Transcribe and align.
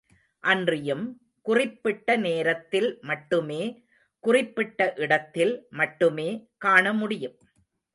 அன்றியும், 0.43 1.03
குறிப்பிட்ட 1.45 2.17
நேரத்தில் 2.17 2.89
மட்டுமே 3.01 3.61
குறிப்பிட்ட 4.23 4.93
இடத்தில் 4.97 5.67
மட்டுமே 5.71 6.29
காண 6.57 6.93
முடியும். 6.93 7.37